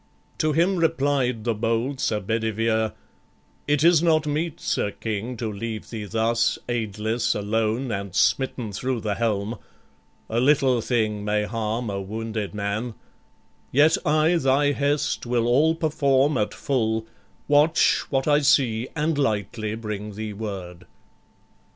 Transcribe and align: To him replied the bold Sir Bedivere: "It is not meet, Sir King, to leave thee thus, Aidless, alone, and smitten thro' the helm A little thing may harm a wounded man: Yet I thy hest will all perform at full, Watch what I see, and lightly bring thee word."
To 0.39 0.51
him 0.51 0.77
replied 0.77 1.43
the 1.43 1.53
bold 1.53 1.99
Sir 1.99 2.19
Bedivere: 2.19 2.93
"It 3.67 3.83
is 3.83 4.01
not 4.01 4.25
meet, 4.25 4.59
Sir 4.59 4.89
King, 4.89 5.37
to 5.37 5.53
leave 5.53 5.91
thee 5.91 6.05
thus, 6.05 6.57
Aidless, 6.67 7.35
alone, 7.35 7.91
and 7.91 8.15
smitten 8.15 8.71
thro' 8.71 8.99
the 8.99 9.13
helm 9.13 9.59
A 10.27 10.39
little 10.39 10.81
thing 10.81 11.23
may 11.23 11.43
harm 11.43 11.91
a 11.91 12.01
wounded 12.01 12.55
man: 12.55 12.95
Yet 13.71 13.95
I 14.03 14.37
thy 14.37 14.71
hest 14.71 15.27
will 15.27 15.45
all 15.45 15.75
perform 15.75 16.35
at 16.35 16.55
full, 16.55 17.05
Watch 17.47 18.05
what 18.09 18.27
I 18.27 18.39
see, 18.39 18.87
and 18.95 19.19
lightly 19.19 19.75
bring 19.75 20.15
thee 20.15 20.33
word." 20.33 20.87